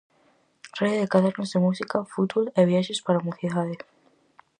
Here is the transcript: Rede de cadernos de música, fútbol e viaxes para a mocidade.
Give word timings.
Rede 0.79 0.97
de 1.01 1.07
cadernos 1.13 1.51
de 1.53 1.59
música, 1.65 2.07
fútbol 2.13 2.45
e 2.59 2.61
viaxes 2.71 3.03
para 3.05 3.17
a 3.19 3.25
mocidade. 3.27 3.75